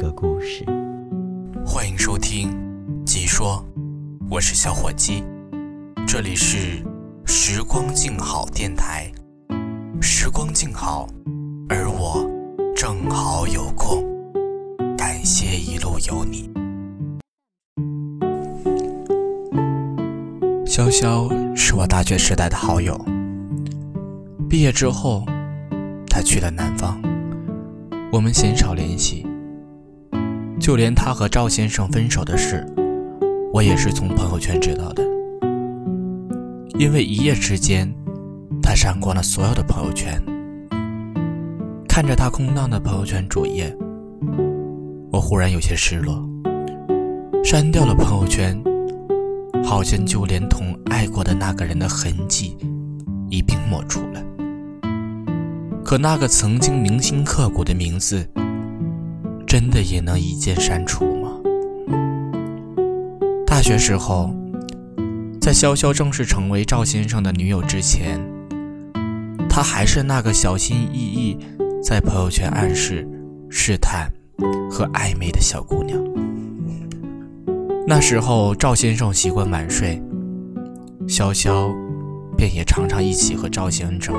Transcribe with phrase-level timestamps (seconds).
[0.00, 0.64] 个故事？
[1.62, 2.48] 欢迎收听
[3.04, 3.62] 《鸡说》，
[4.30, 5.22] 我是小伙鸡，
[6.06, 6.82] 这里是
[7.26, 9.12] 时光静好电台。
[10.00, 11.06] 时光静好，
[11.68, 12.26] 而我
[12.74, 14.02] 正好有空，
[14.96, 16.50] 感谢一路有你。
[20.64, 22.98] 潇潇是我大学时代的好友，
[24.48, 25.26] 毕业之后，
[26.06, 26.98] 他去了南方，
[28.10, 29.26] 我们鲜少联系。
[30.60, 32.64] 就连他和赵先生分手的事，
[33.52, 35.02] 我也是从朋友圈知道的。
[36.78, 37.92] 因为一夜之间，
[38.62, 40.22] 他删光了所有的朋友圈。
[41.88, 43.74] 看着他空荡的朋友圈主页，
[45.10, 46.22] 我忽然有些失落。
[47.42, 48.62] 删掉了朋友圈。
[49.62, 52.56] 好像就连同爱过的那个人的痕迹
[53.28, 54.24] 一并抹除了。
[55.84, 58.26] 可那个曾经铭心刻骨的名字，
[59.50, 61.28] 真的也能一键删除吗？
[63.44, 64.32] 大学时候，
[65.40, 68.20] 在潇潇正式成为赵先生的女友之前，
[69.48, 71.36] 她还是那个小心翼翼
[71.82, 73.04] 在朋友圈暗示、
[73.50, 74.08] 试探
[74.70, 76.00] 和暧昧的小姑娘。
[77.88, 80.00] 那时候，赵先生习惯晚睡，
[81.08, 81.74] 潇潇
[82.36, 84.14] 便也常常一起和赵先生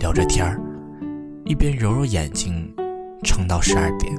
[0.00, 0.60] 聊着天儿，
[1.44, 2.68] 一边揉揉眼睛，
[3.22, 4.12] 撑到十二点，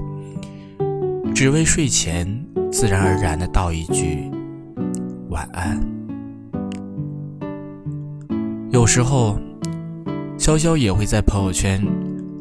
[1.39, 2.27] 只为睡前
[2.71, 4.27] 自然而然的道一句
[5.30, 5.80] 晚安。
[8.71, 9.39] 有时候，
[10.36, 11.80] 潇潇也会在朋友圈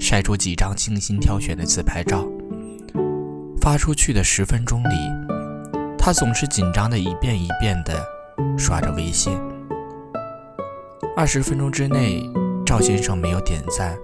[0.00, 2.26] 晒出几张精心挑选的自拍照，
[3.60, 4.96] 发出去的十分钟里。
[5.98, 8.02] 他总是紧张的，一遍一遍的
[8.56, 9.38] 刷着微信。
[11.14, 12.22] 二十分钟之内，
[12.64, 13.94] 赵先生没有点赞，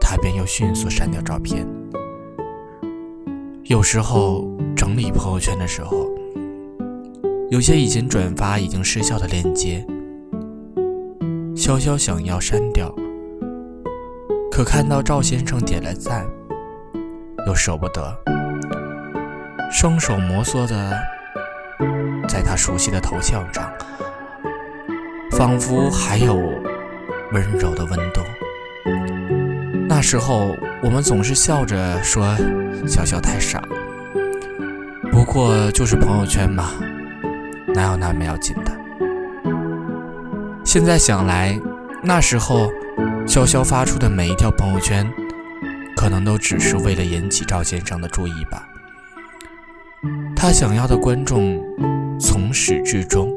[0.00, 1.66] 他便又迅速删掉照片。
[3.74, 4.46] 有时候
[4.76, 6.08] 整理朋友圈的时候，
[7.50, 9.84] 有些以前转发已经失效的链接，
[11.56, 12.94] 潇潇想要删掉，
[14.48, 16.24] 可看到赵先生点了赞，
[17.48, 18.16] 又舍不得，
[19.72, 20.92] 双手摩挲的。
[22.28, 23.68] 在他熟悉的头像上，
[25.32, 26.36] 仿佛还有
[27.32, 28.20] 温柔的温度。
[29.88, 30.54] 那时候，
[30.84, 32.36] 我们总是笑着说
[32.86, 33.58] ：“小小太傻。”
[35.10, 36.72] 不过就是朋友圈嘛，
[37.74, 38.70] 哪有那么要紧的？
[40.62, 41.58] 现在想来，
[42.02, 42.70] 那时候
[43.26, 45.10] 潇潇发出的每一条朋友圈，
[45.96, 48.68] 可能都只是为了引起赵先生的注意吧。
[50.36, 51.58] 他想要的观众。
[52.20, 53.28] 从始至终，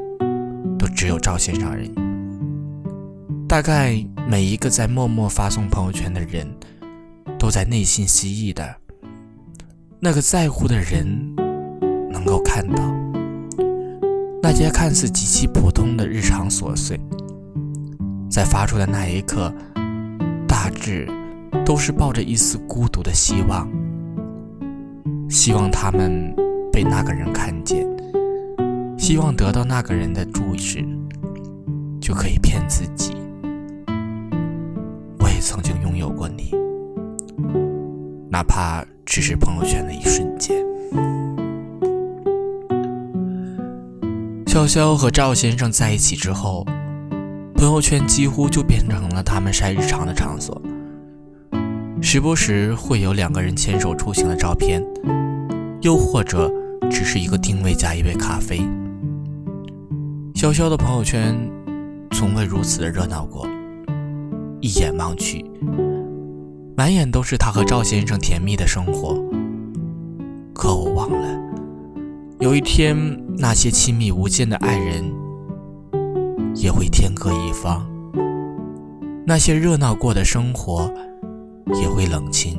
[0.78, 1.92] 都只有赵先生而已。
[3.48, 3.92] 大概
[4.28, 6.48] 每一个在默默发送朋友圈的人，
[7.38, 8.76] 都在内心希冀的，
[10.00, 11.06] 那个在乎的人
[12.10, 12.82] 能够看到
[14.42, 16.98] 那些看似极其普通的日常琐碎，
[18.28, 19.52] 在发出的那一刻，
[20.48, 21.08] 大致
[21.64, 23.68] 都是抱着一丝孤独的希望，
[25.30, 26.34] 希望他们
[26.72, 27.86] 被那个人看见。
[28.98, 30.84] 希望得到那个人的注视，
[32.00, 33.17] 就可以骗自己。
[38.38, 40.56] 哪怕只是朋友圈的一瞬间。
[44.46, 46.64] 潇潇和赵先生在一起之后，
[47.56, 50.62] 朋友圈几乎就变成了他们晒日常的场所，
[52.00, 54.80] 时不时会有两个人牵手出行的照片，
[55.80, 56.48] 又或者
[56.88, 58.60] 只是一个定位加一杯咖啡。
[60.36, 61.36] 潇潇的朋友圈
[62.12, 63.44] 从未如此的热闹过，
[64.60, 65.44] 一眼望去，
[66.78, 69.20] 满眼都是他和赵先生甜蜜的生活。
[70.54, 71.36] 可我忘了，
[72.38, 72.96] 有一天
[73.36, 75.04] 那些亲密无间的爱人
[76.54, 77.84] 也会天各一方，
[79.26, 80.88] 那些热闹过的生活
[81.82, 82.56] 也会冷清。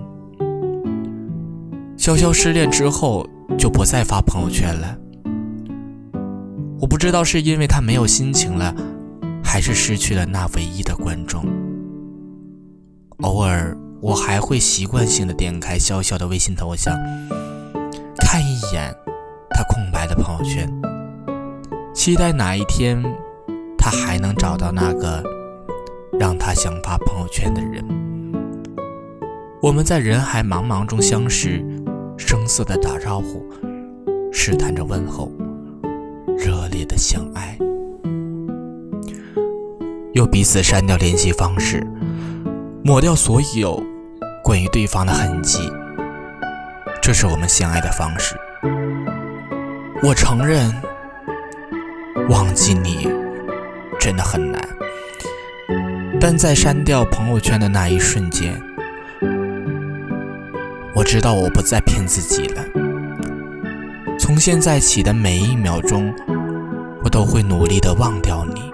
[1.97, 3.25] 潇潇失恋之后
[3.57, 4.97] 就不再发朋友圈了。
[6.81, 8.75] 我不知道是因为他没有心情了，
[9.41, 11.41] 还是失去了那唯一的观众。
[13.21, 16.95] 偶尔，我还会习惯性的点开潇潇的微信头像，
[18.19, 18.95] 看一眼
[19.49, 20.69] 他空白的朋友圈，
[21.93, 23.03] 期待哪一天
[23.77, 25.21] 他还能找到那个
[26.17, 27.83] 让他想发朋友圈的人。
[29.61, 31.61] 我们在人海茫茫中相识，
[32.17, 33.45] 生涩的打招呼，
[34.31, 35.29] 试探着问候，
[36.37, 37.57] 热烈的相爱，
[40.13, 41.85] 又彼此删掉联系方式，
[42.81, 43.83] 抹掉所有
[44.49, 45.71] 关于对方的痕迹。
[46.99, 48.35] 这是我们相爱的方式。
[50.01, 50.73] 我承认，
[52.29, 53.07] 忘记你
[53.99, 54.59] 真的很难，
[56.19, 58.59] 但在删掉朋友圈的那一瞬间。
[60.95, 62.63] 我知道我不再骗自己了。
[64.17, 66.11] 从现在起的每一秒钟，
[67.03, 68.73] 我都会努力的忘掉你，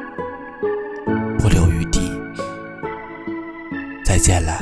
[1.37, 2.13] 不留余地。
[4.05, 4.57] 再见了，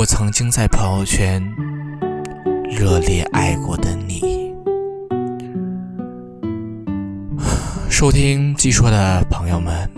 [0.00, 1.42] 我曾经在朋友圈
[2.70, 4.50] 热烈爱过的你。
[7.90, 9.90] 收听技说的朋友们，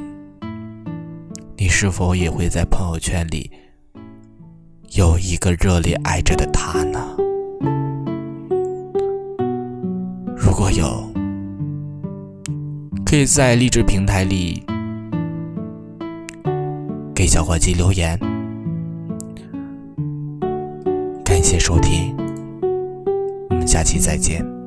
[1.56, 3.49] 你是否也会在朋友圈里？
[4.90, 6.98] 有一个热烈爱着的他呢？
[10.37, 11.08] 如果有，
[13.06, 14.64] 可以在励志平台里
[17.14, 18.19] 给小伙计留言。
[21.43, 22.15] 感谢收听，
[23.50, 24.62] 我们下期再见。